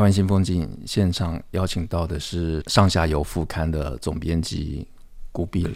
[0.00, 4.88] 台湾新风景现场邀请到的是上下游副刊的总编辑
[5.30, 5.74] 古碧玲。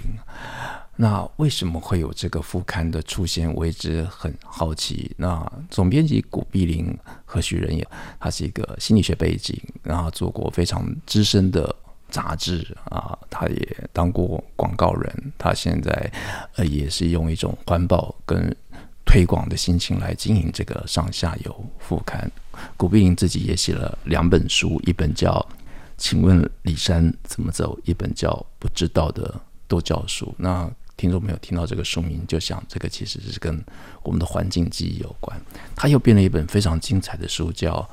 [0.97, 3.53] 那为什么会有这个副刊的出现？
[3.53, 5.15] 我一直很好奇。
[5.19, 7.87] 那总编辑古碧玲何许人也？
[8.19, 11.77] 他是一个心理学背景，然后做过非常资深的
[12.09, 15.33] 杂志啊，他也当过广告人。
[15.37, 16.11] 他现在
[16.57, 18.57] 呃也是用一种环保跟
[19.05, 22.31] 推广的心情来经营这个上下游副刊。
[22.77, 25.33] 古碧莹自己也写了两本书，一本叫
[25.97, 30.27] 《请问李山怎么走》，一本叫《不知道的都教书》。
[30.39, 33.63] 那听众朋友听到这个书名，就想这个其实是跟
[34.03, 35.37] 我们的环境记忆有关。
[35.75, 37.81] 他又编了一本非常精彩的书，叫《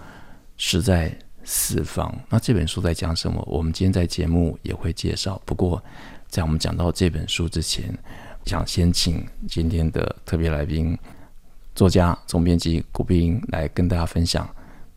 [0.58, 1.12] 实在
[1.44, 2.08] 四方》。
[2.30, 3.44] 那这本书在讲什么？
[3.48, 5.42] 我们今天在节目也会介绍。
[5.44, 5.84] 不过，
[6.28, 7.92] 在我们讲到这本书之前，
[8.46, 10.98] 想先请今天的特别来宾，
[11.74, 14.50] 作家、总编辑古碧林来跟大家分享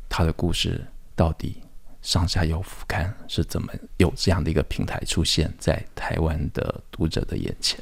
[0.09, 0.84] 他的故事。
[1.17, 1.62] 到底
[2.03, 7.78] 上下游副刊是怎么有这样的一个平台出现在台湾的读者的眼前？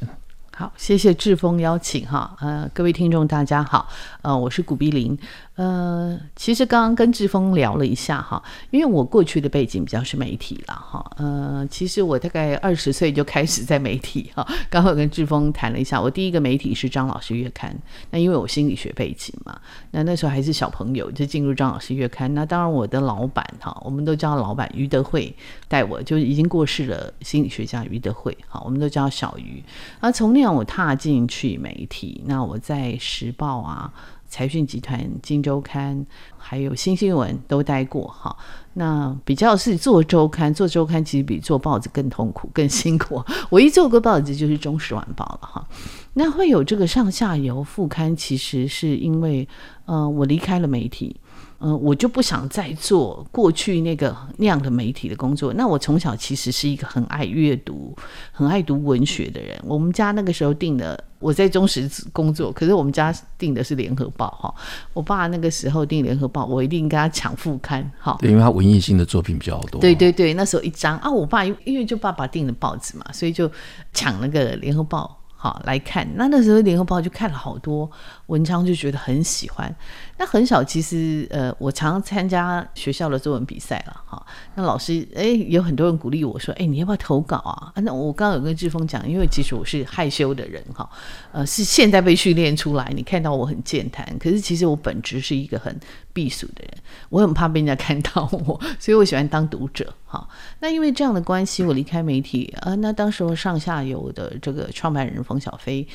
[0.55, 3.89] 好，谢谢志峰邀请哈，呃，各位听众大家好，
[4.21, 5.19] 呃，我是古碧林。
[5.55, 11.05] 呃，其实刚刚跟志峰聊了一下哈，因为我过去的背景比较是媒体了哈。
[11.19, 14.47] 呃，其实我大概二十岁就开始在媒体哈。
[14.71, 17.77] 刚好跟志峰谈了一下，我第一个媒体是张老师月刊。
[18.11, 22.33] 那因为我心理学背景嘛，那那时候还是小朋友就进入张老师月刊。
[22.33, 25.35] 那当然我的老板哈，我们都叫老板余德慧
[25.69, 29.63] 带我，就已经过世了心理学家余德慧哈，我们都叫小余。
[30.01, 33.93] 那从那样我踏进去媒体，那我在时报啊。
[34.33, 36.07] 财讯集团、金周刊，
[36.39, 38.35] 还有新新闻都待过哈。
[38.73, 43.23] 那比较是做周刊，做周刊其实比做报纸更痛苦、 更辛苦。
[43.51, 45.69] 我一做过报纸就是《中时晚报》了哈。
[46.15, 49.47] 那会有这个上下游副刊，其实是因为，
[49.85, 51.15] 呃，我离开了媒体。
[51.63, 55.55] 嗯、呃，我就不想再做过去那个那样的媒体的工作。
[55.55, 57.97] 那我从小其实是一个很爱阅读、
[58.33, 59.57] 很爱读文学的人。
[59.65, 64.53] 我们家那个时候订的，我在中时工作，可是我们家订的是联合报哈。
[64.93, 68.17] 我爸那个时候订联合报，我一定跟他抢副刊哈。
[68.19, 69.81] 对，因为他文艺性的作品比较多。
[69.81, 73.49] 对对对，那时候一张啊，我爸因为就爸爸订的报纸嘛，所以就
[73.93, 76.09] 抢那个联合报好来看。
[76.15, 77.91] 那那时候联合报就看了好多
[78.27, 79.75] 文章，就觉得很喜欢。
[80.17, 84.27] 那很小，其实呃，我常常参加学校的作文比赛了哈。
[84.55, 87.73] 那老师哎，有很多人鼓励我说，哎，你要不要投稿啊？
[87.75, 90.89] 啊那我刚刚有跟志峰讲，因为其实我是害羞的人哈，
[91.33, 92.93] 呃，是现在被训练出来。
[92.95, 95.75] 你看到我很健谈，可是其实我本质是一个很
[96.13, 96.75] 避暑的人，
[97.09, 100.29] 我很怕被人家看到我，所以我喜欢当读者哈。
[100.61, 102.75] 那因为这样的关系，我离开媒体啊。
[102.77, 105.87] 那当时候上下游的这个创办人冯小飞，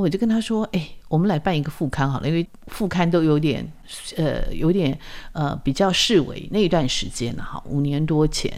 [0.00, 0.88] 我就跟他说，哎。
[1.08, 3.64] 我们来办一个副刊好了，因为副刊都有点，
[4.16, 4.98] 呃，有点
[5.30, 8.52] 呃比较式微那一段时间了哈，五年多前。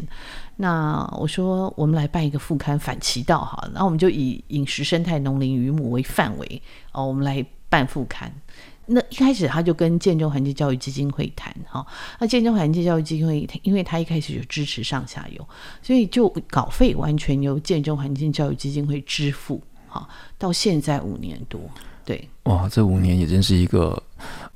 [0.56, 6.62] 那我说我们来办一个副刊反其道哈，那我们就以饮食生态农林渔牧为范围
[6.92, 8.32] 哦，我们来办副刊。
[8.86, 11.86] 那一开始他就跟建中环境教育基金会谈哈，
[12.18, 15.46] 那建中环境教育基金会，因为他一开始就支持上下游，
[15.82, 19.62] 所以就稿费完全由建中环境教育基金会支付
[19.98, 21.60] 哈，到现在五年多。
[22.04, 24.02] 对，哇，这五年也真是一个，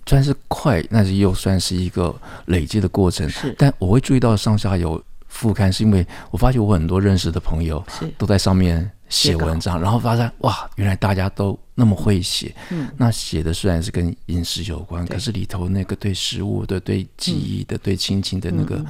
[0.07, 2.15] 算是快，但是又算是一个
[2.47, 3.29] 累积的过程。
[3.29, 7.85] 是，但我会注意到上下有副刊，是因为我发现我很多认识的朋友
[8.17, 12.55] 都在上面写文章，然后发现哇，原来大家都那么会写。
[12.71, 18.83] 嗯，那写的虽然是跟饮食有关，可是里头那个对食物的、对记忆的、对亲情的那个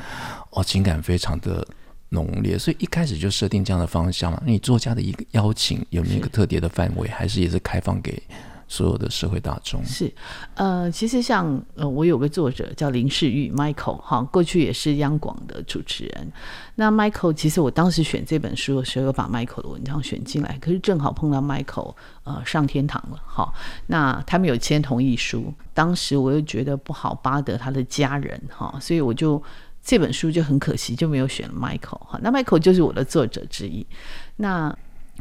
[0.50, 1.66] 哦情感非常的
[2.12, 4.40] 浓烈，所以一开始就设定这样的方向嘛。
[4.46, 8.22] 你作家的一个邀请有没有一个特别的范围，还是也是开放给？
[8.68, 10.10] 所有的社会大众是，
[10.54, 16.32] 呃，其实像呃，我有个作者叫林世玉 Michael 哈，过去也是央广的主持人。
[16.76, 21.94] 那 Michael 其实我当时选这本书的时候，有把 Michael 的文章选进来，可是正好碰到 Michael
[22.24, 23.52] 呃上天堂了哈。
[23.88, 29.42] 那他们有签同意书，当时我又觉得不好巴得他的家人哈，所以我就
[29.84, 32.20] 这本书就很可惜就没有选 Michael 哈。
[32.22, 33.86] 那 Michael 就是我的作者之一。
[34.36, 34.74] 那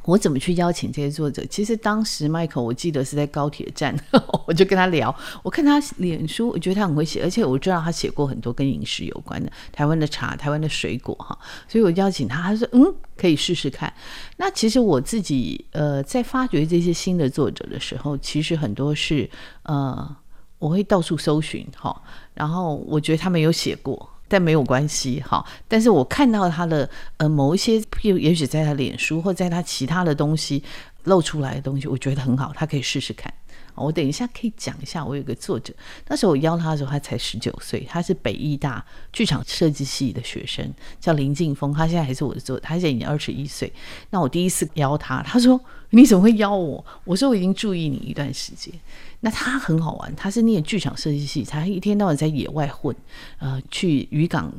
[0.03, 1.45] 我怎么去邀请这些作者？
[1.45, 3.95] 其实当时 Michael 我记得是在高铁站，
[4.47, 5.13] 我就跟他聊。
[5.43, 11.37] 我看他脸书，我觉得他很会写，而且我知道他写过很多跟饮食有关的，台湾的茶、台湾的水果哈。
[11.67, 12.81] 所以我邀请他，他说嗯，
[13.17, 13.93] 可以试试看。
[14.37, 19.29] 那其实我自己呃在发掘这些新的作者的时候，其实很多是
[19.63, 20.15] 呃
[20.57, 22.01] 我会到处搜寻哈，
[22.33, 24.09] 然后我觉得他没有写过。
[24.31, 25.45] 但没有关系，哈。
[25.68, 30.63] 但是我看到他的呃某一些，譬如也许在他脸书或在他其他的东西
[31.04, 33.31] 露出来的东西，我觉得很好，他可以试试看。
[33.75, 35.73] 我等一下可以讲一下，我有个作者，
[36.07, 43.71] 那时候我邀他的时候，他才十九岁，他是北艺大剧场设计系的学生，叫林劲峰，他现在还是我的作者，他现在已经二十一岁。
[44.09, 45.59] 那我第一次邀他，他说
[45.91, 48.73] ：“你怎么会邀我？”我说：“我已经注意你一段时间。”
[49.21, 52.95] 那他很好玩，他是念剧场设计系，他一天到晚在野外混，
[53.38, 54.51] 呃，去渔港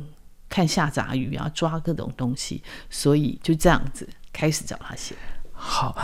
[0.49, 5.17] 看下杂鱼啊，抓各种东西，所以就这样子开始找他写。
[5.65, 5.97] 好，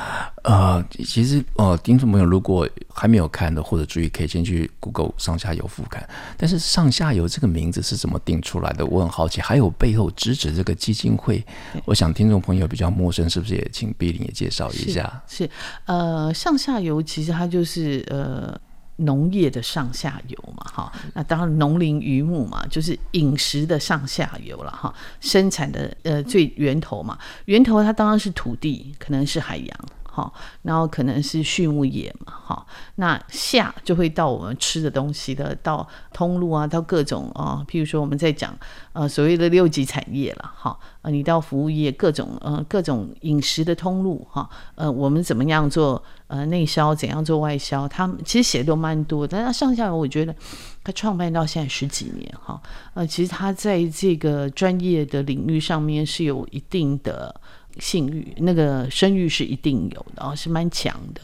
[0.44, 6.08] 呃，其实呃，听众朋友如果还没有看的或者注意，可以先去 Google 上下游复看。
[6.36, 8.86] 但是上下游这个名字是怎么定出来的？
[8.86, 9.40] 我很好奇。
[9.40, 11.44] 还有背后支持这个基金会，
[11.84, 15.22] 我想听众朋友比较陌生，是不是也请碧玲也介绍一下？
[15.26, 15.50] 是，是，
[15.86, 18.58] 呃，上下游其实它就是呃。
[18.98, 29.78] 农业的上下游嘛，哈，那当然农林渔牧嘛，就是饮食的上下游了，哈，生产的呃最源头嘛，源头它当然是土地，可能是海洋。
[30.18, 32.66] 好，然后可能是畜牧业嘛，好，
[32.96, 38.52] 那下就会到我们吃的东西的，到通路啊，到各种啊，譬如说我们在讲
[38.94, 50.34] 呃所谓的六级产业了，哈，呃你到服务业各种呃各种饮食的通路哈，呃我们怎么样做呃内销，怎样做外销，他们其实写的都蛮多，但他上下我觉得
[50.82, 52.60] 他创办到现在十几年哈，
[52.94, 57.40] 呃其实他在这个专业的领域上面是有一定的。
[57.78, 61.20] 性欲那个生育是一定有的，哦，是蛮强的。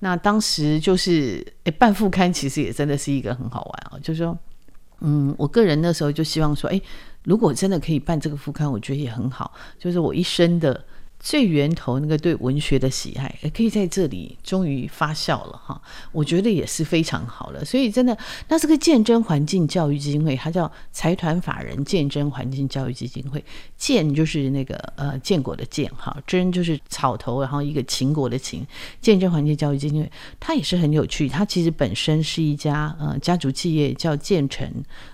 [0.00, 4.36] 那当时就是，诶，办副刊其实也真的是一个很好玩啊，就是说，
[5.00, 6.82] 嗯，我个人那时候就希望说，诶，
[7.24, 10.84] 如果真的可以办这个副刊，我觉得也很好，就是我一生的。
[11.22, 15.80] 最源头那个对文学的喜爱，也可以在这里终于发酵了哈，
[16.10, 17.64] 我觉得也是非常好了。
[17.64, 23.42] 所以真的，那这个鉴真环境教育基金会，它叫财团法人鉴真环境教育基金会。
[23.76, 28.66] 鉴就是那个呃建国的建哈，真就是草头，然后一个秦国的秦。
[29.00, 30.10] 鉴真环境教育基金会，
[30.40, 31.28] 它也是很有趣。
[31.28, 34.68] 它其实本身是一家呃家族企业，叫建成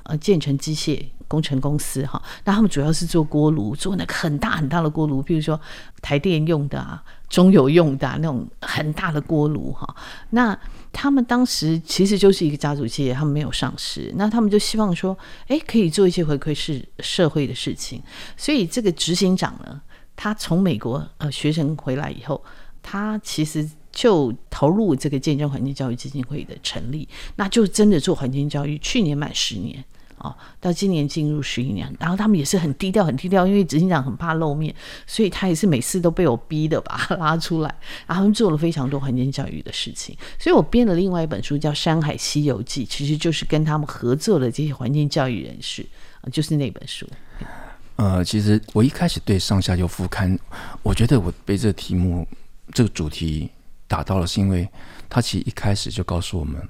[0.04, 1.04] 呃建成机械。
[1.28, 5.60] 工程公司哈，那他们主要是做锅炉，做那个很大很大的锅炉，比如说
[6.00, 9.96] 台电用的啊、中油用的啊那种很大的锅炉哈。
[10.30, 10.58] 那
[10.92, 15.16] 他们当时其实就是一个家族企业，他们没有上市，那他们就希望说，
[15.48, 18.02] 哎，可以做一些回馈是社会的事情。
[18.36, 19.80] 所以这个执行长呢，
[20.16, 22.42] 他从美国呃学成回来以后，
[22.82, 27.06] 他其实就投入这个见真环境教育基金会的成立，
[27.36, 29.84] 那就真的做环境教育，去年满十年。
[30.18, 34.74] 哦，到今年进入十一年，然后他们也是很低调，很低调，因为执行长很怕露面，
[35.06, 37.74] 所以他也是每次都被我逼的把他拉出来。
[38.06, 45.86] 然后他们做了非常多环境教育的事情，所以我编了另外一本书叫《山海西游记》，其实就是跟他们合作的这些环境教育人士，
[46.32, 47.06] 就是那本书。
[47.96, 50.38] 呃，其实我一开始对上下游副刊，
[50.82, 52.26] 我觉得我被这个题目、
[52.72, 53.50] 这个主题
[53.86, 54.68] 打到了，是因为
[55.08, 56.60] 他其实一开始就告诉我们，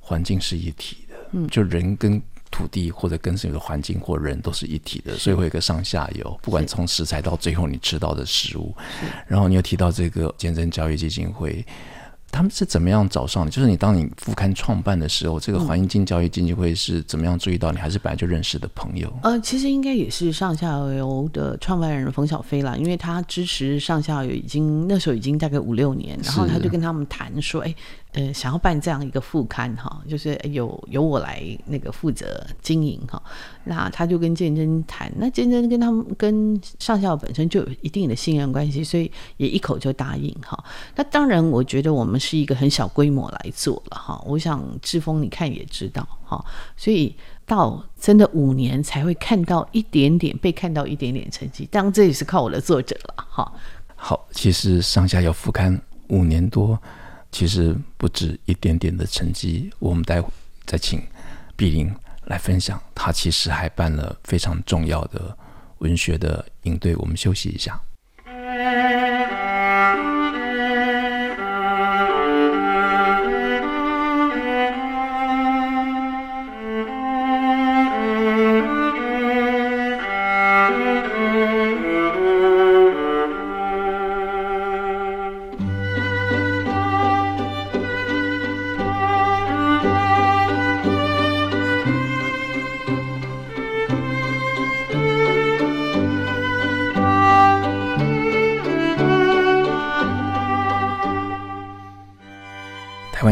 [0.00, 2.20] 环境是一体的，嗯，就人跟。
[2.52, 8.72] 土地或者跟随的环境或人都是一体的，所以会有一个上下游，不管从食材到最后你吃到的食物。
[9.26, 11.66] 然后你又提到这个健身教育基金会。
[12.34, 13.50] 他们是怎么样找上的？
[13.50, 17.76] 就是你当你副刊创办的时候，这个环境教育基金会是怎么样注意到你？
[17.76, 19.12] 还是本来就认识的朋友？
[19.22, 27.74] 呃，其实应该也是上下游的创办人冯小飞啦，因为他支持上下游已经那时候已经大概五六年，然后他就跟他们谈说，哎，
[28.12, 33.22] 呃，想要办这样一个副刊哈，就是由由我来那个负责经营哈。
[33.64, 40.58] 那他就跟建真谈，那建真跟他们跟上下游本身就有一定的信任关系，所以也一口就答应哈。
[40.96, 42.22] 那当然，我觉得我们。
[42.22, 46.44] 是一个很小规模来做了哈，我想志峰你看也知道哈，
[46.76, 47.12] 所以
[47.44, 53.52] 到真的五年才会看到一点点被看到一点点成绩，当然这也是靠我的作者了哈。
[53.96, 55.76] 好，其实上下游副刊
[56.10, 56.80] 五年多，
[57.32, 60.28] 其实不止一点点的成绩，我们待会
[60.66, 61.02] 再请
[61.56, 61.92] 碧玲
[62.26, 65.36] 来分享，他其实还办了非常重要的
[65.78, 67.80] 文学的应对，我们休息一下。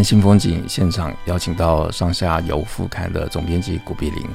[0.02, 4.26] 新风景现场邀请到上下游副刊的总编辑古碧玲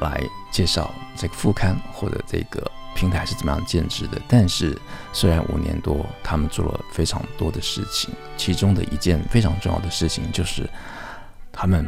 [0.00, 0.20] 来
[0.50, 4.20] 介绍这个副刊或者这个平台是怎么样建制的。
[4.28, 4.76] 但是
[5.12, 10.68] 虽然五年多，他们做了非常多的事情，其中的一件非常重要的事情就是
[11.52, 11.86] 他们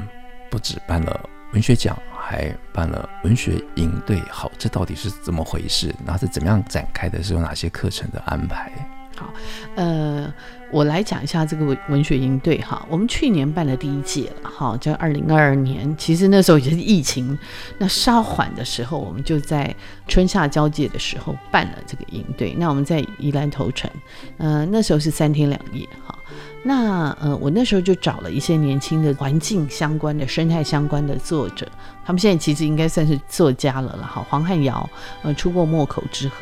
[0.51, 4.21] 不只办了文学奖，还办了文学营队。
[4.31, 5.95] 好，这到底是怎么回事？
[6.05, 7.23] 然后是怎么样展开的？
[7.23, 8.71] 是有哪些课程的安排？
[9.17, 9.33] 好，
[9.77, 10.33] 呃，
[10.71, 12.87] 我来讲一下这个文文学营队哈。
[12.89, 15.95] 我们去年办了第一届了，哈，叫二零二二年。
[15.97, 17.39] 其实那时候也是疫情，
[17.79, 19.75] 那稍缓的时候，我们就在
[20.07, 22.55] 春夏交界的时候办了这个营队。
[22.59, 23.91] 那我们在宜兰头城，
[24.37, 26.19] 呃，那时候是三天两夜，哈。
[26.65, 31.67] 那呃，我那时候就找了一些年轻的环境相关的、生态相关的作者，
[32.09, 34.25] 他们现在其实应该算是作家了了哈。
[34.31, 34.89] 黄汉尧
[35.21, 36.37] 呃出过《莫口之河》，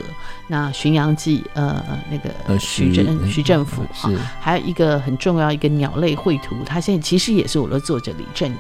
[0.47, 4.09] 那《巡洋记》呃那个徐正徐政甫哈，
[4.41, 8.59] 还有一个很重要一个鸟类绘图，他现在其实也是我的作者李振林，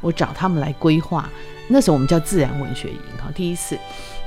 [0.00, 1.28] 我找他们来规划。
[1.68, 3.78] 那时候我们叫自然文学营哈，第一次。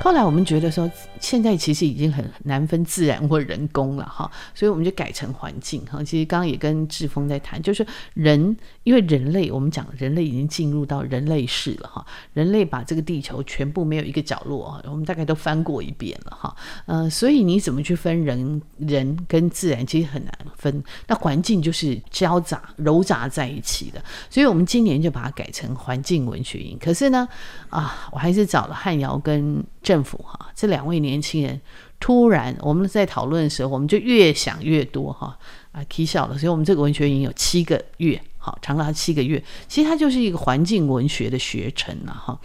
[0.02, 6.02] 后来我们觉得说，现在其实已经很难分自然或人工了哈，所以我们就改成环境哈。
[6.02, 12.06] 其实刚刚也跟志峰在谈，就是人，因为人类，我们讲人类已经进入到人类世了哈。
[12.32, 16.56] 人类把这个地球全部没有一个角落啊，我们大概都翻过一遍了哈。
[16.86, 20.82] 呃，所以你怎么去分人人跟自然，其实很难分。
[21.08, 26.78] 那环境就是交杂揉杂在一起的，所以我们今年就把它改成环境文学营。
[26.80, 27.28] 可是呢，
[27.70, 29.64] 啊，我还是找了汉尧跟。
[29.82, 31.60] 政府哈，这两位年轻人
[32.00, 35.36] 突然，我们在讨论的时候，我们就越想越多哈
[35.72, 36.38] 啊，提笑了。
[36.38, 39.44] 所以，我们这个文学营有七个月，好长达七个月。
[39.68, 42.40] 其实它就是一个环境文学的学程了哈。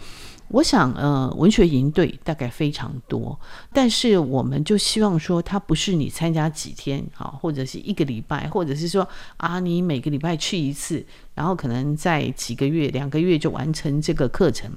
[0.49, 3.37] 我想，呃，文学营队大概非常多，
[3.73, 14.71] 但是我们就希望说，它不是你参加几天好，或者是一个礼拜，或者是说啊，你每个礼拜去一次，然后可能在几个月、两个月就完成这个课程。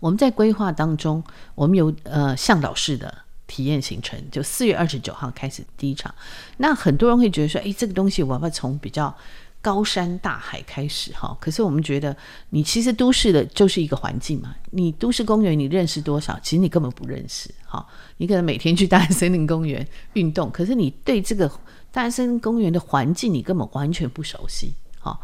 [0.00, 1.22] 我们在规划当中，
[1.54, 3.16] 我们有呃向导式的
[3.46, 6.12] 体验行程，就四月二十九号开始第一场。
[6.56, 9.14] 那很多人会觉得说，哎，这个东西我要不要从比较
[9.62, 11.36] 高山大海开始哈？
[11.40, 12.16] 可是我们觉得，
[12.48, 14.54] 你其实都市的就是一个环境嘛。
[14.70, 16.38] 你都市公园你认识多少？
[16.42, 17.86] 其实你根本不认识哈。
[18.16, 21.50] 你可能每天去大安森林公园运动，可是你对这个
[21.92, 25.18] 大安森林公园的环境你根本完全不熟悉哈。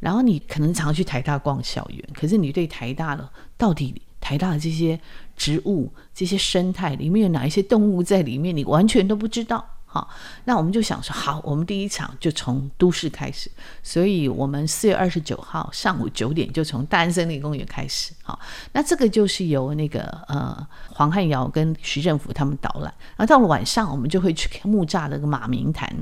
[0.00, 4.98] 然后你可能常去台大逛校园，可是你对台大的到底台大的这些
[5.36, 9.64] 植物、这些生态里面有哪一些动物在里面，你完全都不知道。
[9.94, 10.08] 好，
[10.46, 13.50] 那我们就想说，好，我们第一场就从都市开始，
[13.82, 18.14] 所以我们四月二十九号上午九点就从大安森林公园开始。
[18.22, 18.40] 好，
[18.72, 22.84] 那这个就是由那个呃黄汉尧跟徐政甫他们导览，
[23.16, 25.94] 然后到了晚上我们就会去木栅那个马鸣潭。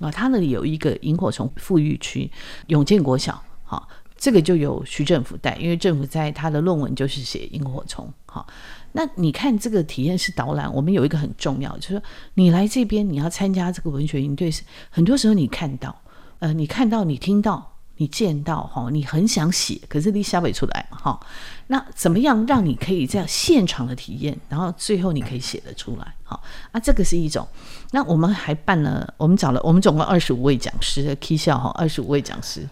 [0.00, 2.28] 啊，他那里有一个萤火虫富裕区，
[2.66, 8.46] 永建国小，好，这个就由徐政府带，因为政府在他的论文就是写萤火虫，好，
[8.92, 12.02] 那你看这个体验式导览，我们有一个很重要，就是说
[12.34, 14.50] 你来这边你要参加这个文学营队，
[14.90, 15.94] 很多时候你看到，
[16.38, 17.72] 呃，你看到你听到。
[17.98, 21.18] 你见到哈，你很想写，可是你写不出来嘛哈。
[21.68, 26.14] 那怎么样让你可以这样现场的体验，然后最后你可以写得出来？
[26.22, 26.42] 好，
[26.72, 27.48] 啊，这个是一种。
[27.92, 32.68] 那我们还办了，我们找了，我们总共二十五位讲师，K 校哈，二十五位讲师，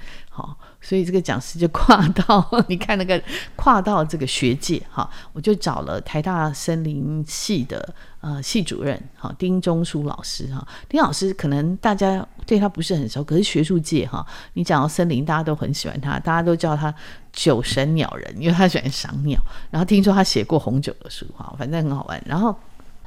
[0.84, 3.20] 所以这个讲师就跨到， 你看那个
[3.56, 16.94] 跨到这个学界哈，我就找了台大森林系的呃系主任哈丁中书老师哈，丁老师可能大家对他不是很熟，可是学术界哈，你讲到森林，大家都很喜欢他，大家都叫他
[17.32, 19.40] 酒神鸟人，因为他喜欢赏鸟。
[19.70, 22.22] 然后听说他写过红酒的书哈，反正很好玩。
[22.26, 22.54] 然后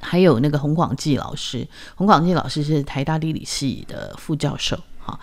[0.02, 4.76] 还有那个洪广记老师，洪广记老师是台大地理系的副教授
[5.08, 5.20] 哈。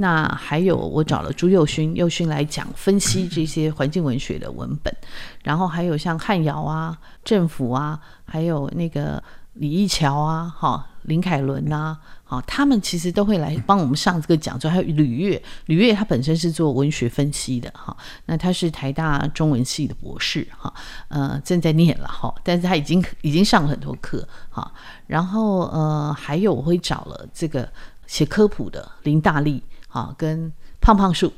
[0.00, 4.94] 那还有我找了朱佑勋，宥勋来讲分析这些环境文学的文本，
[5.42, 9.22] 然后还有像汉尧啊、政府啊，还有那个
[9.54, 14.70] 李义桥啊、哈林凯伦啊，好，他们其实都会来帮我们上这个讲座。
[14.70, 20.72] 还有吕乐，吕乐他本身是做文学分析的哈，那他是台大中文系的博士哈，
[21.08, 24.70] 呃正在念了哈，但是他已经已经上了很多课哈，
[25.08, 27.68] 然后呃还有我会找了这个
[28.08, 29.62] 写科普的林大力。
[29.90, 31.32] 啊，跟胖胖树，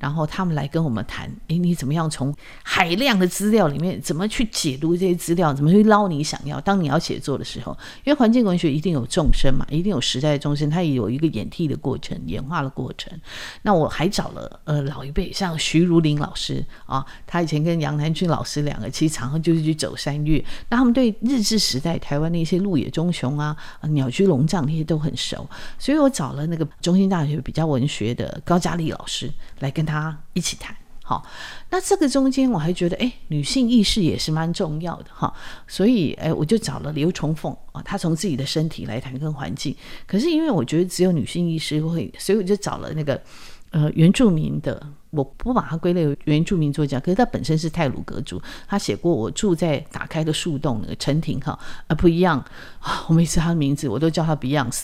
[0.00, 6.60] 然后他们来跟我们谈，哎，你怎么样从海量的资料里面怎么去解读这些资料，怎么去捞你想要？
[6.60, 13.12] 当你要写作的时候，因为环境文学一定有众生嘛，一定有时代的众生，它也有一个演替的过程、演化的过程。
[13.62, 23.56] 那我还找了呃老一辈，像徐如林老师啊，他以前跟杨南俊老师两个其实常常就是去走山岳，那他们对日治时代台湾的一些鹿野中雄啊、
[23.90, 31.26] 鸟居龙藏那些都很熟，所以我找了那个中兴大学比较文学的高嘉丽老师来跟他一起谈，好，
[31.70, 35.32] 那这个中间我还觉得，哎，女性意识也是蛮重要的哈，
[35.66, 39.74] 所以，哎，我就找了刘崇凤啊，她从自己的身体来谈跟环境，
[40.06, 43.18] 可是因为我觉得只有女性意识会，所以我就找了那个
[43.70, 52.38] 呃原住民的，我不把它归类为原住民作家，可是他本身是泰鲁阁族，他写过我住在打开的树洞那个陈婷哈，啊不一样
[52.80, 54.82] 啊，我每次他的名字我都叫他 Beyonce，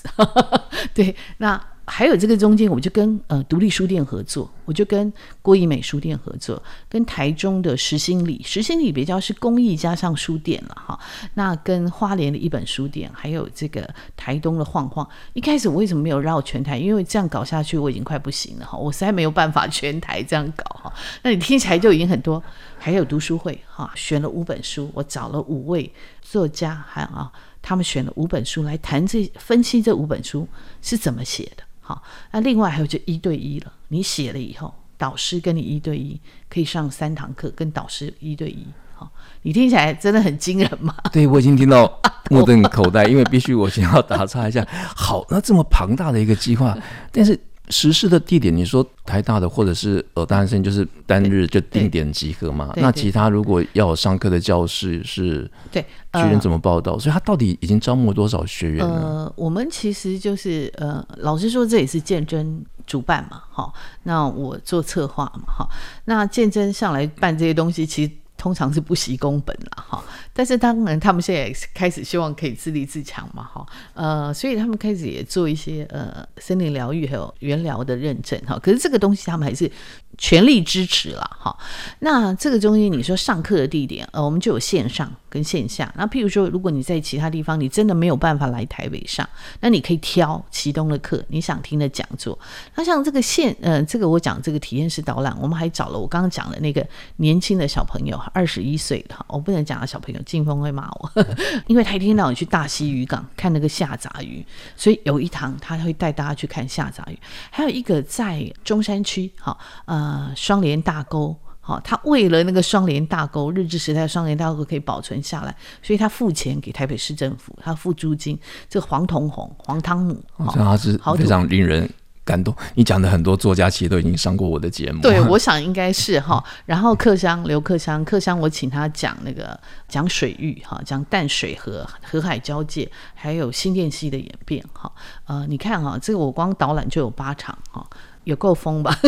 [0.95, 1.63] 对，那。
[1.87, 5.13] 还有这个中间，我就跟呃独立书店合作，我就跟
[5.43, 10.99] 郭怡美书店合作，跟台中的实心里，实心里比较是公益加上书店了哈。
[11.35, 15.07] 那跟花莲的一本书店，还有这个台东的晃晃。
[15.35, 16.79] 一开始我为什么没有绕全台？
[16.79, 20.93] 因为这样搞下去我已经快不行了哈，我实在没有办法全台这样搞哈。
[21.23, 22.43] 那你听起来就已经很多，
[22.79, 30.49] 还有读书会哈，选了五本书，我找了五位作家，还有啊，他们选了五本书来谈这分析这五本书
[30.81, 31.63] 是怎么写的。
[31.87, 33.73] 好，那另外还有就一对一了。
[33.89, 38.67] 你写了以后，导师跟你一对一，可以上三堂课，跟导师一对一。
[38.95, 39.11] 好，
[39.43, 40.95] 你听起来真的很惊人吗？
[41.13, 42.01] 对，我已经听到
[42.31, 44.67] 目瞪口呆，因为必须我先要打岔一下。
[44.97, 46.77] 好，那这么庞大的一个计划，
[47.13, 47.39] 但是。
[47.71, 52.73] 实施的地点，你说台大的或者是呃，大学生就是单日就定点集合嘛？
[52.77, 56.99] 那其他如果要有上课的教室是，对学员怎么报到？
[56.99, 58.95] 所以他到底已经招募多少学员呢？
[58.95, 63.73] 呃，我们其实就是呃，老实说，这也是建真主办嘛，哈。
[64.03, 65.69] 那我做策划嘛，哈。
[66.05, 68.13] 那建真上来办这些东西，其实。
[68.45, 79.73] 通常是不惜工本了哈，但是当然他们现在开始希望可以自立自强嘛哈，呃，所以他们开始也做一些呃森林疗愈还有原疗的认证哈，可是这个东西他们还是。
[80.17, 81.57] 全力支持了哈，
[81.99, 85.93] 那这个中间你说上课的地点，呃，我们就有线上跟线下。
[85.97, 89.29] 那譬如说，如果你在其他地方，你真的没有办法来台北上，
[89.61, 92.39] 那你可以挑其中的课，你想听的讲座。
[92.77, 96.87] 那像这个线，呃，这个我讲这个体验式导览，我们还找了我刚刚讲的那个
[97.17, 101.11] 年轻的小朋友，二十一岁的，我不能讲的小朋友，静峰会骂我，
[101.67, 107.19] 因为他一天到晚去大溪渔港看那个下杂鱼，所以有一堂他会带大家去看下杂鱼，
[107.51, 110.04] 还有一个在中山区，哈，呃。
[110.05, 118.39] 呃，双联大沟，好，他为了那个双联大沟，日治时代双联大沟可以保存下来，所以他付钱给台北市政府，他付租金。
[118.69, 121.89] 这个黄铜红、黄汤姆，好像他是非常令人
[122.23, 122.55] 感动。
[122.75, 126.45] 你讲的很多作家其实都已经上过我的节目，对，我想应该是哈。
[126.67, 134.93] 然后克襄刘克襄，克襄我请他讲那个讲水域哈，讲淡水河河海交界，还有新店溪的演变哈。
[135.25, 137.87] 呃，你看哈，这个我光导览就有八场哈。
[138.25, 138.99] 有够疯吧？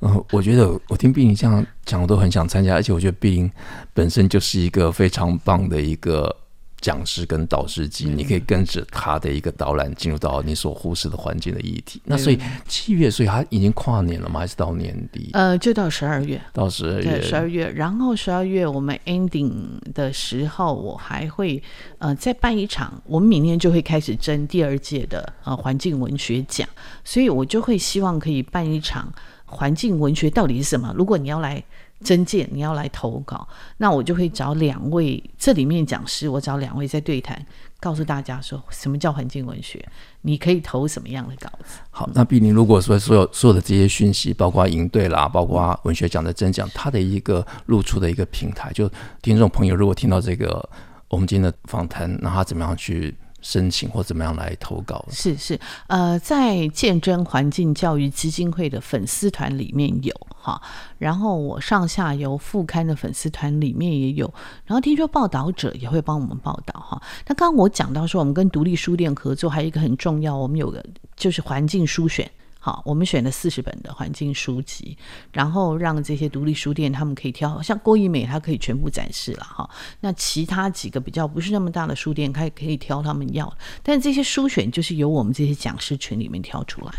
[0.00, 3.50] 嗯， 我觉得我听碧莹这样讲，我都很想参加，而且我觉得碧莹
[3.92, 6.34] 本身就是一个非常棒的一个。
[6.82, 12.02] 讲师跟导师级，你可以跟着他的一个导览进入到你所忽视的环境的议题。
[12.04, 14.40] 那所以七月，所以他已经跨年了吗？
[14.40, 15.30] 还是到年底？
[15.32, 17.70] 呃，就到十二月，到十二月，十二月。
[17.70, 21.62] 然后十二月我们 ending 的时候，我还会
[21.98, 23.00] 呃再办一场。
[23.06, 26.68] 我们明年就会开始争第二届的呃环境文学奖，
[27.04, 29.10] 所以我就会希望可以办一场
[29.46, 30.92] 环境文学到底是什么？
[30.96, 31.62] 如果你要来。
[32.02, 37.40] 征件你要来投稿，那我就会找两位这里面讲师，我找两位在对谈，
[37.80, 39.82] 告诉大家说什么叫环境文学，
[40.22, 41.80] 你可以投什么样的稿子。
[41.90, 48.90] 好，那毕竟如果说所有所有的这些讯息，包括营队啦，包括文学奖的征奖，它的一个露出的一个平台，就
[49.22, 50.68] 听众朋友如果听到这个
[51.08, 53.14] 我们今天的访谈，那他怎么样去？
[53.42, 55.04] 申请或怎么样来投稿？
[55.10, 60.62] 是是，呃，在建真环境教育基金会的粉丝团里面有哈，
[60.96, 64.32] 然后我上下游副刊的粉丝团里面也有，
[64.64, 67.02] 然后听说报道者也会帮我们报道哈。
[67.26, 70.82] 那刚刚我讲到说，我们跟独立书店合作，还有一个很重要，我们有个
[71.16, 72.30] 就是环境书选。
[72.64, 74.96] 好，我们选了四十本的环境书籍，
[75.32, 79.68] 然后让这些独立书店他们可以挑，像郭怡美，他可以全部展示了哈。
[79.98, 86.92] 那其他几个比较不是那么大的书店，他也可以挑他们要，但这些书选就是由我们这些讲师群里面挑出来。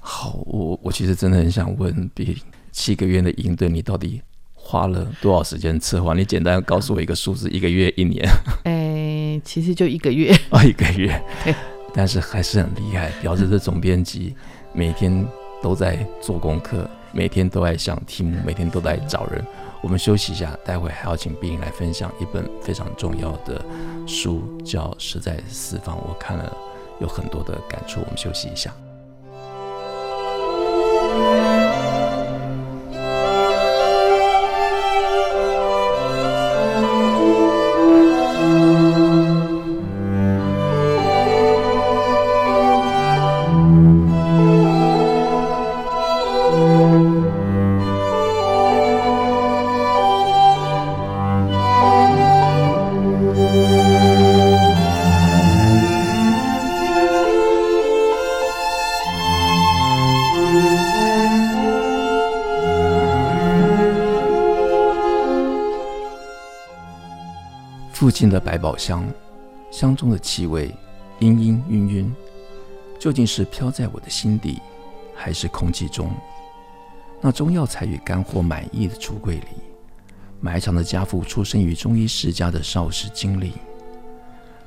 [0.00, 2.34] 好，我我其实真的很想问，比
[2.72, 4.22] 七个月的营队，你到底
[4.54, 6.14] 花了多少时间策划？
[6.14, 8.26] 你简单告诉我一个数字，一个月、一年？
[8.64, 11.22] 哎，其实就一个月啊，一个月。
[11.94, 14.34] 但是还是很厉害， 表示这总编辑
[14.72, 15.26] 每天
[15.62, 19.42] 都在做功课，每天都在想题目，每天都在找人。
[19.80, 23.64] 我们休息一下，待会还要请碧玲来分享一本非常重要的
[24.06, 26.52] 书，叫《实在四方》，我看了
[27.00, 28.00] 有很多的感触。
[28.00, 28.74] 我们休息一下。
[68.14, 69.04] 父亲的百宝箱，
[69.72, 70.72] 箱中的气味
[71.18, 72.12] 氤氲氤氲，
[72.96, 74.60] 究竟是飘在我的心底，
[75.16, 76.12] 还是空气中？
[77.20, 79.48] 那中药材与干货满溢的橱柜里，
[80.40, 83.54] 埋藏着家父出生于中医世家的少时经历。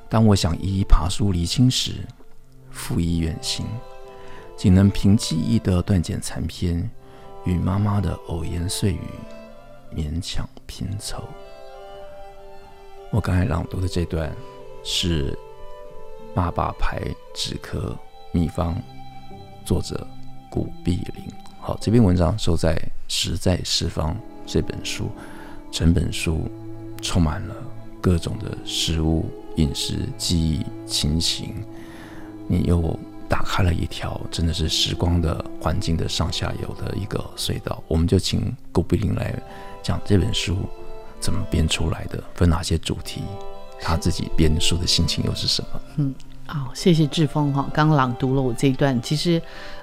[0.09, 2.05] 当我想一一爬梳厘清时，
[2.69, 3.65] 父已远行，
[4.57, 6.77] 仅能凭记忆的断简残篇
[7.45, 8.99] 与妈妈的偶言碎语
[9.95, 11.23] 勉强拼凑。
[13.09, 14.35] 我刚才朗读的这段
[14.83, 15.31] 是
[16.35, 17.01] 《爸爸牌
[17.33, 17.95] 止咳
[18.33, 18.75] 秘方》，
[19.65, 20.05] 作者
[20.49, 21.23] 古碧玲。
[21.61, 22.75] 好，这篇文章收在
[23.07, 24.13] 《实在四方》
[24.45, 25.09] 这本书，
[25.71, 26.51] 整本书
[27.01, 27.55] 充满了
[28.01, 31.63] 各种的食物、饮食、记忆、亲情。
[32.45, 32.97] 你又
[33.29, 37.81] 打开了一条真的是时光的环境的上下游的一个隧道。
[37.87, 39.33] 我们就请古碧玲来
[39.81, 40.57] 讲这本书。
[41.19, 42.23] 怎么编出来的？
[42.33, 43.21] 分哪些主题？
[43.79, 45.81] 他自己编书的心情又是什么？
[45.97, 46.15] 嗯，
[46.47, 48.99] 好，谢谢志峰哈，刚朗读了我这一段。
[49.01, 49.37] 其实，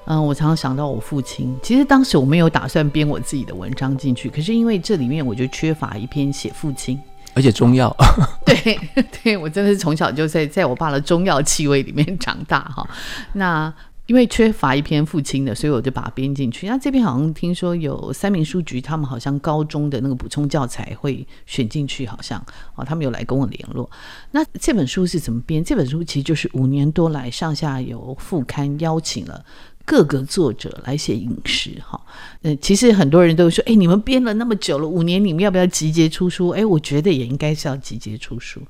[0.07, 1.57] 嗯、呃，我常常想到我父亲。
[1.63, 7.01] 其实当时我没有打算编我自己的文章进去，可是因为这里面我就缺乏一篇写父亲，
[7.35, 7.95] 而且中药。
[8.45, 8.79] 对
[9.23, 12.89] 对，我真的是从小就在在我爸的中药气味里面长大哈。
[13.33, 13.73] 那。
[14.07, 16.67] 因为缺乏一篇父亲的，所以我就把它编进去。
[16.67, 22.39] 那这边好像听说有三民书局，他们好像高中的那个补充教材会选进去，好像
[22.75, 23.91] 哦，他们有来跟我联络。
[24.33, 25.65] 那这本书是怎么编？
[25.65, 29.43] 这本书其实就是五年多来上下游副刊邀请了
[29.87, 31.99] 各个作者来写饮食，哈。
[32.43, 36.49] 嗯，其实很多人都说，哎，你们编了那么久了，五年你们要不要集结出书？
[36.51, 38.61] 哎，我觉得也应该是要集结出书。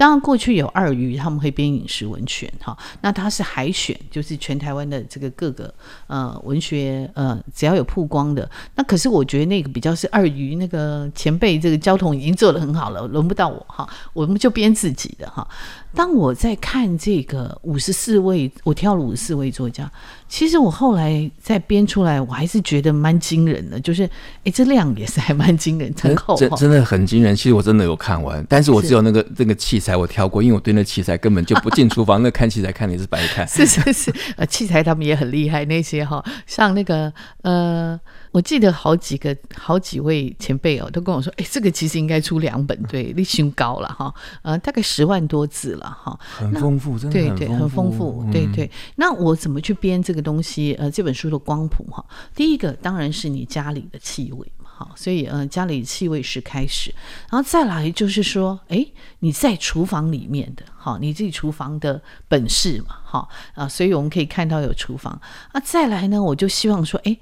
[0.00, 5.74] 当然，过去有二鱼，他们会编饮食文选，哈，那他是海选，就是全台湾的这个各个
[6.06, 15.46] 呃文学呃，只要有曝光的，那可是我觉得那个比较是二鱼，那个前辈这个焦桐已经做得很好了，轮不到我哈，我们就编自己的哈。
[15.92, 19.90] 当我在看这个五十四位，我挑了五十四位作家，
[20.28, 24.08] 其实我后来再编出来，我还是觉得蛮惊人的，就是
[24.44, 27.36] 哎，这量也是还蛮惊人，很厚，真真的很惊人。
[27.36, 33.46] 其实我真的有看完，但是我只有那个那个器材我挑过，因为我对那器材根本就不进厨房，那 看器材看的也是白看。
[33.46, 37.98] 是 是是，呃，器材他们也很厉害，那些哈，像那个呃。
[38.32, 48.70] 我记得好几个、好几位前辈哦，都跟我说：“哎，这个其实应该出两本， 对，你胸高了哈，呃，大概十万多字了哈，很丰富，真的对对，很丰富，对对。
[48.94, 50.76] 那我怎么去编这个东西？
[50.78, 56.90] 呃，这本书的光谱哈，第一个当然是你家里的气味好，所以嗯，家里气味是开始，
[57.30, 58.86] 然后再来就是说，哎，
[59.18, 65.20] 你在厨房里面的，好，你自己厨房的本事嘛，好啊，所以我们可以看到有厨房
[65.52, 67.14] 啊，再来呢，我就希望说，哎。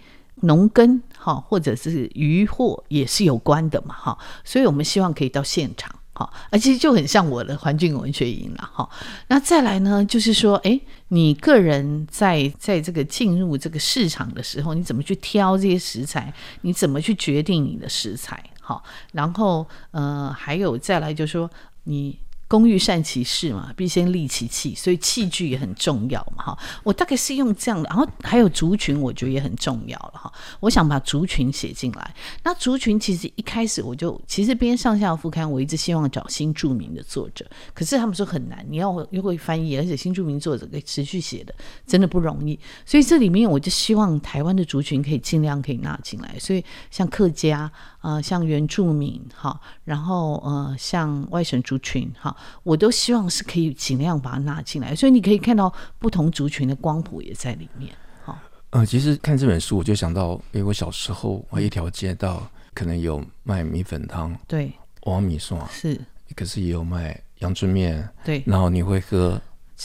[0.43, 8.91] 农耕哈，或者是渔获也是有关的嘛哈，所以我们希望可以到现场好，而且就很像我的环境文学营了哈。
[9.29, 16.35] 那再来呢，就是说，哎，你个人在在这个进入这个市场的时候，你怎么去挑这些食材？
[16.63, 18.43] 你怎么去决定你的食材？
[18.61, 21.49] 好，然后呃，还有再来就是说
[21.85, 22.19] 你。
[22.49, 26.59] 工欲善其事嘛，必先利其器，所以器具也很重要嘛，哈。
[26.83, 30.33] 我大概是用这样的，然后还有族群，我觉得也很重要了，哈。
[30.61, 32.15] 我想把族群写进来。
[32.43, 41.55] 那族群其实一开始我就，其实编上下副刊，我一直希望找新著名的作者，可是他们说很难，你要又会翻译，而且新著名作者可以持续写的，
[41.87, 42.59] 真的不容易。
[42.87, 47.71] 所以这里面我就希望台湾的族群可以尽量可以纳进来，所以像客家。
[48.01, 57.93] 呃，像原住民哈，然后呃，像外省族群哈，我都希望是可以尽量把它纳进来，所以你可以看到不同族群的光谱也在里面
[58.25, 58.41] 哈。
[58.71, 66.01] 呃，其实看这本书，我就想到，哎，我小时候我一条街道可能有卖米粉汤，对，王米蒜是，
[66.37, 69.41] 可是也有卖阳春面，对，然后你会喝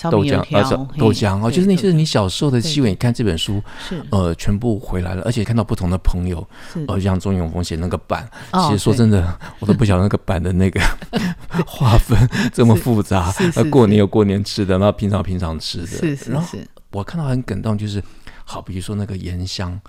[0.09, 2.89] 豆浆啊，豆浆哦，就是那些你小时候的气味。
[2.89, 6.45] 你看这本书，是呃，全部回来了，而且看到不同的朋友，
[6.87, 10.81] 呃，像钟永丰写那个版，其实说真的，我都不晓得那个版的那个
[11.67, 13.31] 划分这么复杂。
[13.55, 15.87] 那过年有过年吃的，那平常平常吃的。
[15.87, 16.67] 是是是。
[16.91, 18.01] 我看到很感动，就是
[18.45, 19.79] 好，比如说那个盐香，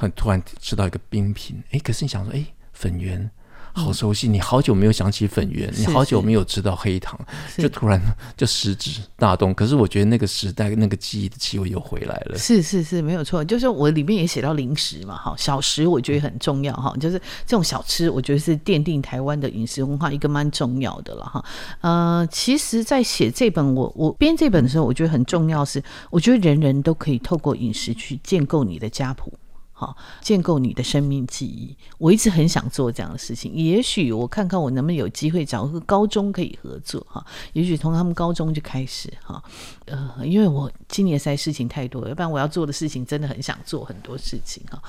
[0.00, 3.30] 很突然吃到一个冰品，哎，可是你想说，哎，粉圆。
[3.74, 7.18] 好熟悉，你好久没有想起粉圆，你好久没有吃到黑糖，
[7.56, 8.00] 就突然
[8.36, 9.54] 就食指大动。
[9.54, 12.36] 可是我觉得那个时代那个记忆的气味又回来了。
[12.36, 13.44] 是是是，没有错。
[13.44, 21.44] 就是我里面也写到零食嘛，哈，小食我觉得很重要哈，就是这种小吃，我觉得是奠定台湾的饮食文化一个蛮重要的了哈。
[21.80, 29.32] 呃，其实，在写这本我我编这本的时候，我觉得很重要是，我觉得人人都可以透过饮食去建构你的家谱。
[29.82, 31.76] 好，建构你的生命记忆。
[31.98, 33.52] 我一直很想做这样的事情。
[33.52, 37.26] 也许我看看我能不能有机会找个高中可以合作哈。
[37.52, 39.42] 也许从他们高中就开始哈。
[39.86, 44.80] 呃，因为我今年在事情太多，要不然我要做的事情真的很想做很多事情哈。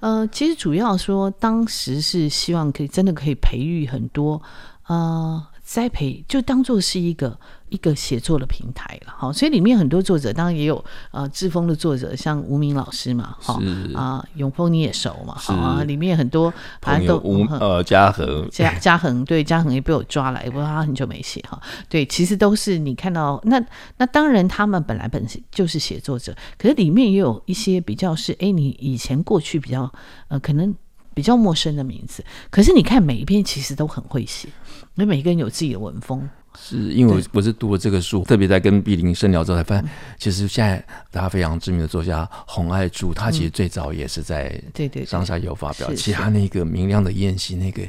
[0.00, 4.42] 呃，其实主要说当时是希望可以真的可以培育很多
[4.88, 5.46] 呃。
[5.70, 13.56] 栽培就当做是一个一个写作的平台了，好，所以里面很多作者当然也有呃志峰的作者，像吴明老师嘛，哈。
[13.94, 16.52] 啊，永峰你也熟嘛，好啊，里面很多
[16.82, 18.48] 像都吴呃嘉恒。
[18.50, 23.64] 嘉嘉恒对嘉恒也被我抓来，不过他很久没写哈，对，其实都是你看到那
[23.98, 29.88] 那当然他们本来本身就是写作者，可是里面也有一些比较是哎你以前过去比较
[30.26, 30.74] 呃可能。
[31.20, 34.48] 比较陌生的名字，可是你看每一篇其实都很会写，
[34.94, 36.26] 因为每一个人有自己的文风。
[36.58, 39.84] 是因为我我是读了这个书，特别在跟碧玲深聊之后才发现，
[40.18, 45.92] 其实现在大家非常知名的作家洪爱柱，他其实最早也是在对对上下游发表。
[45.92, 47.82] 其他那个明亮的宴席，那个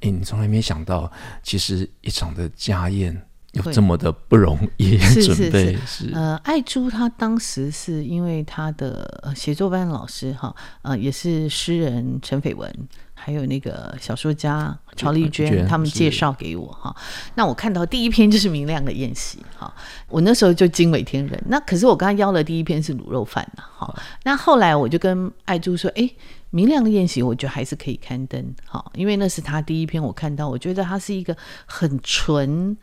[0.00, 1.08] 哎，你从来没想到，
[1.44, 3.16] 其实一场的家宴。
[3.52, 12.72] 有这么的不容易准备是呃，爱珠他当时是因为他的写作班老师哈，呃，也是诗人陈斐文，
[13.12, 16.96] 还有那个小说家曹丽娟，他们介绍给我哈。
[17.34, 19.70] 那我看到第一篇就是明亮的宴席哈，
[20.08, 21.38] 我那时候就惊为天人。
[21.46, 23.94] 那可是我刚刚邀了第一篇是卤肉饭呐哈。
[24.24, 26.08] 那后来我就跟爱珠说，哎，
[26.48, 31.36] 明亮的宴席，我觉得还是可以刊登哈，因为那是他第一篇，我看到，我觉得他是一个
[31.66, 32.74] 很纯。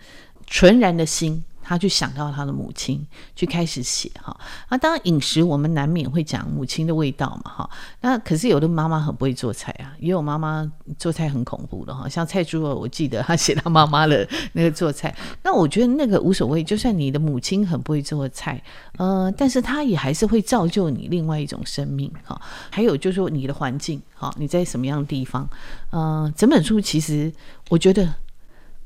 [0.49, 4.35] 纯然的心，他去想到他的母亲，去开始写哈。
[4.69, 7.69] 那当然饮食，我们难免会讲母亲的味道嘛哈。
[8.01, 12.09] 那可是有的妈妈很不会做菜啊，也有妈妈做菜很恐怖的哈。
[12.09, 16.63] 像蔡珠儿，我记得她写她妈妈的那个做菜，那我觉得那个无所谓。
[16.63, 18.59] 就算你的母亲很不会做菜，
[18.97, 22.41] 呃，但是她也还是会造就你另外一种生命哈。
[22.71, 25.47] 还有就是说你的环境哈，你在什么样的地方？
[25.91, 27.31] 呃，整本书其实
[27.69, 28.11] 我觉得。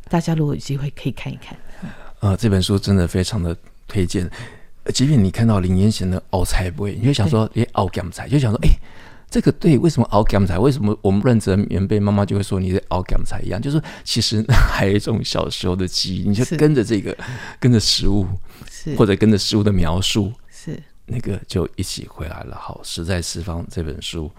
[0.10, 1.58] 大家如果有机会可以看一看，
[2.20, 3.56] 呃，这本书真的非常的
[3.88, 4.30] 推荐。
[4.94, 8.70] 即便你看到林妍贤的熬菜不会，你就想说，哎，熬干菜，就想说，哎，
[9.30, 10.60] 这个对，为什么熬咸菜？
[10.60, 13.62] 为什么我们润泽棉被妈妈就会说你在熬咸菜一样？
[13.62, 17.18] 就是其实还有一种小时候的记忆，你就跟着这个，
[17.60, 18.28] 跟着食物，
[18.70, 22.58] 是或者跟着食物的描述，是那个就一起回来了。
[22.60, 24.30] 好，实在四方这本书。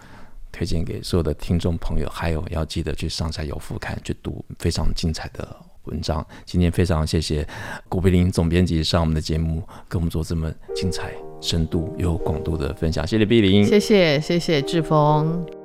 [0.55, 5.45] 推荐给所有的听众朋友，还有要记得去上下有副刊去读非常精彩的
[5.83, 6.25] 文章。
[6.45, 7.45] 今天非常谢谢
[7.89, 13.05] 郭碧林总编辑上我们的节目，跟我们做这么精彩、深度又广度的分享。
[13.05, 15.64] 谢谢碧林，谢谢谢谢志峰。